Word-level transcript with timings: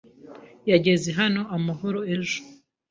Yageze 0.71 1.09
hano 1.19 1.41
amahoro 1.57 1.99
ejo. 2.15 2.37